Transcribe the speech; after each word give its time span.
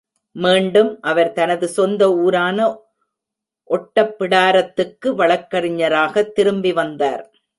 மீண்டும் 0.31 1.01
அவர் 1.01 1.31
தனது 1.31 1.67
சொந்த 1.67 2.13
ஊரான 2.13 2.79
ஒட்டப்பிடாரத்துக்கு 3.69 5.15
வழக்கறிஞராகத் 5.15 6.31
திரும்பி 6.31 6.73
வந்தார். 6.73 7.41